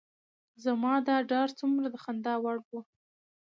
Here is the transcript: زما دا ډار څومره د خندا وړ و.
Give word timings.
زما 0.63 0.93
دا 1.07 1.17
ډار 1.31 1.49
څومره 1.59 1.87
د 1.91 1.95
خندا 2.03 2.33
وړ 2.43 2.57
و. 2.67 2.69